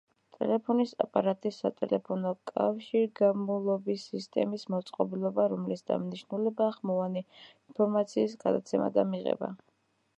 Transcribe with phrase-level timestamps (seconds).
[0.35, 9.51] ტელეფონის აპარატი, სატელეფონო კავშირგაბმულობის სისტემის მოწყობილობა, რომლის დანიშნულებაა ხმოვანი ინფორმაციის გადაცემა და მიღება.